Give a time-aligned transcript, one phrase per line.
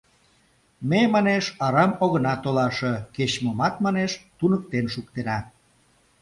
[0.89, 5.37] Ме, манеш, арам огына толаше; кеч-момат, манеш, туныктен шуктена.